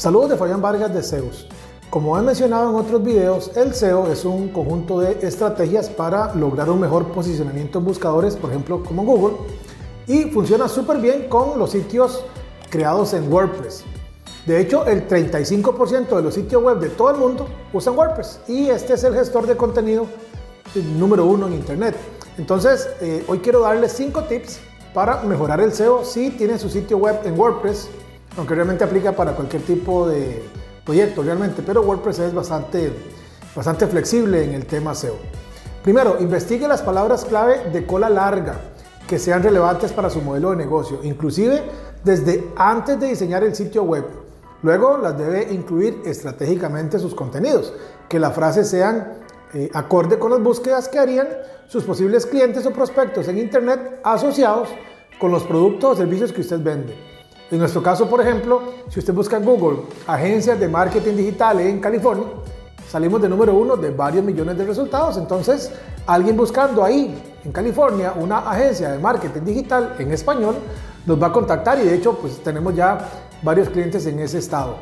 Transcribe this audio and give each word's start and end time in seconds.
Saludos 0.00 0.30
de 0.30 0.38
Fabián 0.38 0.62
Vargas 0.62 0.94
de 0.94 1.02
Zeus. 1.02 1.46
Como 1.90 2.18
he 2.18 2.22
mencionado 2.22 2.70
en 2.70 2.76
otros 2.76 3.04
videos, 3.04 3.54
el 3.54 3.74
SEO 3.74 4.10
es 4.10 4.24
un 4.24 4.48
conjunto 4.48 4.98
de 4.98 5.18
estrategias 5.20 5.90
para 5.90 6.34
lograr 6.34 6.70
un 6.70 6.80
mejor 6.80 7.08
posicionamiento 7.08 7.80
en 7.80 7.84
buscadores, 7.84 8.34
por 8.34 8.48
ejemplo 8.48 8.82
como 8.82 9.04
Google, 9.04 9.36
y 10.06 10.22
funciona 10.30 10.68
súper 10.68 11.02
bien 11.02 11.28
con 11.28 11.58
los 11.58 11.72
sitios 11.72 12.24
creados 12.70 13.12
en 13.12 13.30
WordPress. 13.30 13.84
De 14.46 14.58
hecho, 14.58 14.86
el 14.86 15.06
35% 15.06 16.16
de 16.16 16.22
los 16.22 16.32
sitios 16.32 16.62
web 16.62 16.78
de 16.78 16.88
todo 16.88 17.10
el 17.10 17.18
mundo 17.18 17.46
usan 17.74 17.94
WordPress 17.94 18.40
y 18.48 18.70
este 18.70 18.94
es 18.94 19.04
el 19.04 19.12
gestor 19.12 19.46
de 19.46 19.54
contenido 19.54 20.06
número 20.96 21.26
uno 21.26 21.46
en 21.46 21.52
Internet. 21.52 21.94
Entonces, 22.38 22.88
eh, 23.02 23.22
hoy 23.28 23.40
quiero 23.40 23.60
darles 23.60 23.92
5 23.92 24.22
tips 24.22 24.60
para 24.94 25.20
mejorar 25.24 25.60
el 25.60 25.74
SEO 25.74 26.06
si 26.06 26.30
tienen 26.30 26.58
su 26.58 26.70
sitio 26.70 26.96
web 26.96 27.20
en 27.24 27.38
WordPress 27.38 27.90
aunque 28.36 28.54
realmente 28.54 28.84
aplica 28.84 29.12
para 29.12 29.32
cualquier 29.32 29.62
tipo 29.62 30.08
de 30.08 30.42
proyecto 30.84 31.22
realmente, 31.22 31.62
pero 31.64 31.82
WordPress 31.82 32.18
es 32.20 32.34
bastante, 32.34 32.92
bastante 33.54 33.86
flexible 33.86 34.44
en 34.44 34.54
el 34.54 34.66
tema 34.66 34.94
SEO. 34.94 35.16
Primero, 35.82 36.16
investigue 36.20 36.68
las 36.68 36.82
palabras 36.82 37.24
clave 37.24 37.70
de 37.72 37.86
cola 37.86 38.10
larga 38.10 38.60
que 39.06 39.18
sean 39.18 39.42
relevantes 39.42 39.92
para 39.92 40.10
su 40.10 40.20
modelo 40.20 40.50
de 40.50 40.56
negocio, 40.56 41.00
inclusive 41.02 41.62
desde 42.04 42.52
antes 42.56 43.00
de 43.00 43.08
diseñar 43.08 43.42
el 43.44 43.54
sitio 43.54 43.82
web. 43.82 44.04
Luego 44.62 44.98
las 44.98 45.16
debe 45.16 45.52
incluir 45.52 46.02
estratégicamente 46.04 46.98
sus 46.98 47.14
contenidos, 47.14 47.72
que 48.08 48.18
las 48.18 48.34
frases 48.34 48.68
sean 48.68 49.14
eh, 49.54 49.70
acorde 49.74 50.18
con 50.18 50.30
las 50.30 50.42
búsquedas 50.42 50.88
que 50.88 50.98
harían 50.98 51.28
sus 51.66 51.84
posibles 51.84 52.26
clientes 52.26 52.66
o 52.66 52.72
prospectos 52.72 53.26
en 53.28 53.38
Internet 53.38 54.00
asociados 54.04 54.68
con 55.18 55.30
los 55.30 55.44
productos 55.44 55.92
o 55.92 55.96
servicios 55.96 56.32
que 56.32 56.42
usted 56.42 56.60
vende. 56.62 57.09
En 57.50 57.58
nuestro 57.58 57.82
caso, 57.82 58.08
por 58.08 58.20
ejemplo, 58.20 58.62
si 58.88 59.00
usted 59.00 59.12
busca 59.12 59.36
en 59.36 59.44
Google 59.44 59.80
agencias 60.06 60.58
de 60.60 60.68
marketing 60.68 61.16
digital 61.16 61.58
en 61.60 61.80
California, 61.80 62.26
salimos 62.88 63.20
de 63.20 63.28
número 63.28 63.54
uno 63.54 63.76
de 63.76 63.90
varios 63.90 64.24
millones 64.24 64.56
de 64.56 64.64
resultados. 64.64 65.16
Entonces, 65.16 65.72
alguien 66.06 66.36
buscando 66.36 66.84
ahí 66.84 67.12
en 67.44 67.50
California 67.50 68.14
una 68.16 68.38
agencia 68.38 68.92
de 68.92 68.98
marketing 69.00 69.40
digital 69.40 69.96
en 69.98 70.12
español 70.12 70.56
nos 71.06 71.20
va 71.20 71.28
a 71.28 71.32
contactar 71.32 71.80
y 71.80 71.84
de 71.84 71.94
hecho 71.94 72.14
pues 72.18 72.38
tenemos 72.42 72.74
ya 72.74 72.98
varios 73.42 73.68
clientes 73.68 74.06
en 74.06 74.20
ese 74.20 74.38
estado. 74.38 74.76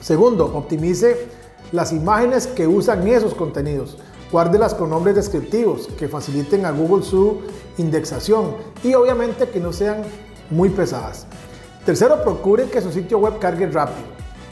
Segundo, 0.00 0.46
optimice 0.46 1.28
las 1.70 1.92
imágenes 1.92 2.46
que 2.46 2.66
usan 2.66 3.06
esos 3.06 3.34
contenidos. 3.34 3.98
Guárdelas 4.32 4.74
con 4.74 4.90
nombres 4.90 5.14
descriptivos 5.14 5.86
que 5.98 6.08
faciliten 6.08 6.66
a 6.66 6.72
Google 6.72 7.04
su 7.04 7.42
indexación 7.76 8.56
y 8.82 8.94
obviamente 8.94 9.48
que 9.48 9.60
no 9.60 9.72
sean 9.72 10.02
muy 10.50 10.70
pesadas. 10.70 11.26
Tercero, 11.88 12.22
procure 12.22 12.64
que 12.64 12.82
su 12.82 12.92
sitio 12.92 13.16
web 13.16 13.38
cargue 13.38 13.66
rápido. 13.66 14.08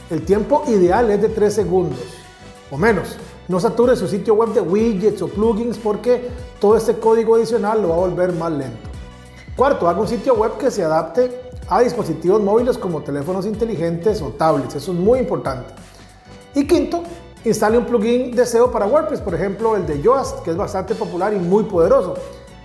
El 0.09 0.25
tiempo 0.25 0.63
ideal 0.69 1.11
es 1.11 1.21
de 1.21 1.29
3 1.29 1.53
segundos 1.53 1.99
o 2.71 2.77
menos. 2.79 3.15
No 3.47 3.59
sature 3.59 3.95
su 3.95 4.07
sitio 4.07 4.33
web 4.33 4.53
de 4.53 4.61
widgets 4.61 5.21
o 5.21 5.27
plugins 5.27 5.77
porque 5.77 6.29
todo 6.59 6.75
este 6.75 6.97
código 6.97 7.35
adicional 7.35 7.79
lo 7.79 7.89
va 7.89 7.93
a 7.93 7.99
volver 7.99 8.33
más 8.33 8.51
lento. 8.53 8.89
Cuarto, 9.55 9.87
haga 9.87 10.01
un 10.01 10.07
sitio 10.07 10.33
web 10.33 10.57
que 10.57 10.71
se 10.71 10.83
adapte 10.83 11.51
a 11.69 11.81
dispositivos 11.81 12.41
móviles 12.41 12.75
como 12.75 13.03
teléfonos 13.03 13.45
inteligentes 13.45 14.19
o 14.23 14.29
tablets. 14.29 14.73
Eso 14.73 14.91
es 14.91 14.97
muy 14.97 15.19
importante. 15.19 15.75
Y 16.55 16.65
quinto, 16.65 17.03
instale 17.45 17.77
un 17.77 17.85
plugin 17.85 18.31
de 18.31 18.47
SEO 18.47 18.71
para 18.71 18.87
WordPress, 18.87 19.21
por 19.21 19.35
ejemplo 19.35 19.75
el 19.75 19.85
de 19.85 20.01
Yoast, 20.01 20.39
que 20.39 20.49
es 20.49 20.57
bastante 20.57 20.95
popular 20.95 21.31
y 21.35 21.37
muy 21.37 21.65
poderoso. 21.65 22.15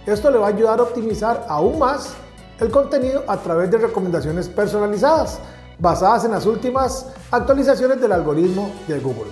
Esto 0.07 0.31
le 0.31 0.39
va 0.39 0.47
a 0.47 0.49
ayudar 0.49 0.81
a 0.81 0.85
optimizar 0.85 1.45
aún 1.47 1.79
más 1.79 2.15
el 2.63 2.71
contenido 2.71 3.25
a 3.27 3.37
través 3.39 3.71
de 3.71 3.79
recomendaciones 3.79 4.49
personalizadas 4.49 5.41
basadas 5.79 6.25
en 6.25 6.31
las 6.31 6.47
últimas 6.47 7.07
actualizaciones 7.31 8.01
del 8.01 8.13
algoritmo 8.13 8.71
de 8.87 9.01
Google. 9.01 9.31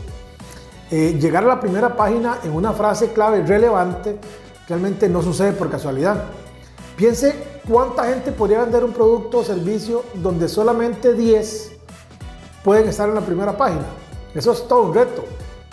Eh, 0.91 1.17
llegar 1.21 1.45
a 1.45 1.47
la 1.47 1.61
primera 1.61 1.95
página 1.97 2.39
en 2.43 2.51
una 2.51 2.73
frase 2.73 3.13
clave 3.13 3.47
relevante 3.47 4.19
realmente 4.69 5.09
no 5.09 5.23
sucede 5.23 5.53
por 5.53 5.71
casualidad. 5.71 6.25
Piense 6.97 7.61
cuánta 7.69 8.05
gente 8.05 8.33
podría 8.33 8.63
vender 8.63 8.83
un 8.83 8.93
producto 8.93 9.39
o 9.39 9.45
servicio 9.45 10.03
donde 10.15 10.49
solamente 10.49 11.15
10 11.15 11.73
pueden 12.65 12.89
estar 12.89 13.09
en 13.09 13.15
la 13.15 13.21
primera 13.21 13.57
página. 13.57 13.85
Eso 14.35 14.51
es 14.53 14.67
todo 14.67 14.83
un 14.83 14.95
reto. 14.95 15.25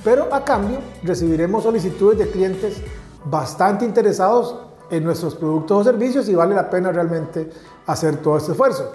Pero 0.03 0.31
a 0.31 0.45
cambio 0.45 0.77
recibiremos 1.03 1.63
solicitudes 1.63 2.19
de 2.19 2.29
clientes 2.29 2.77
bastante 3.25 3.83
interesados 3.83 4.55
en 4.89 5.03
nuestros 5.03 5.35
productos 5.35 5.81
o 5.81 5.83
servicios 5.83 6.29
y 6.29 6.35
vale 6.35 6.55
la 6.55 6.69
pena 6.69 6.91
realmente 6.91 7.49
hacer 7.85 8.17
todo 8.17 8.37
este 8.37 8.51
esfuerzo. 8.51 8.91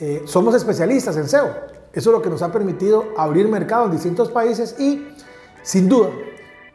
Eh, 0.00 0.22
somos 0.26 0.54
especialistas 0.54 1.16
en 1.16 1.28
SEO. 1.28 1.50
Eso 1.92 2.10
es 2.10 2.16
lo 2.16 2.22
que 2.22 2.30
nos 2.30 2.42
ha 2.42 2.50
permitido 2.50 3.04
abrir 3.16 3.48
mercado 3.48 3.84
en 3.86 3.92
distintos 3.92 4.30
países 4.30 4.74
y, 4.78 5.06
sin 5.62 5.88
duda, 5.88 6.08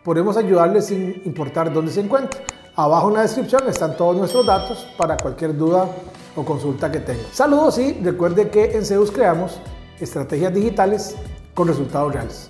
podemos 0.04 0.38
ayudarles 0.38 0.86
sin 0.86 1.22
importar 1.26 1.74
dónde 1.74 1.92
se 1.92 2.02
encuentre. 2.02 2.42
Abajo 2.76 3.08
en 3.08 3.16
la 3.16 3.22
descripción 3.24 3.68
están 3.68 3.98
todos 3.98 4.16
nuestros 4.16 4.46
datos 4.46 4.88
para 4.98 5.18
cualquier 5.18 5.58
duda 5.58 5.90
o 6.36 6.46
consulta 6.46 6.92
que 6.92 7.00
tenga. 7.00 7.24
Saludos 7.34 7.80
y 7.80 7.94
recuerde 7.94 8.50
que 8.50 8.78
en 8.78 8.86
Zeus 8.86 9.12
creamos 9.12 9.60
estrategias 10.00 10.54
digitales 10.54 11.16
con 11.56 11.68
resultados 11.68 12.14
reales. 12.14 12.50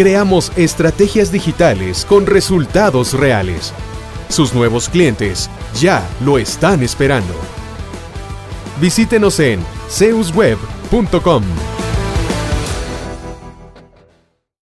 creamos 0.00 0.50
estrategias 0.56 1.30
digitales 1.30 2.06
con 2.06 2.24
resultados 2.24 3.12
reales. 3.12 3.74
Sus 4.30 4.54
nuevos 4.54 4.88
clientes 4.88 5.50
ya 5.78 6.08
lo 6.24 6.38
están 6.38 6.82
esperando. 6.82 7.34
Visítenos 8.80 9.38
en 9.40 9.60
zeusweb.com. 9.90 11.42